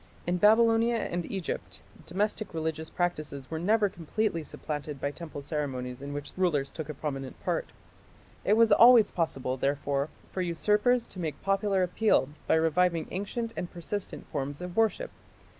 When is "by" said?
4.99-5.11, 12.47-12.55